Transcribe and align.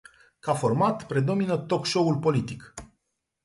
Ca 0.45 0.53
format, 0.61 1.05
predomina 1.11 1.57
talk 1.73 1.85
show-ul 1.95 2.19
politic. 2.29 2.69